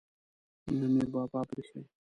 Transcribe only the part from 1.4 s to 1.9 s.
پریښی.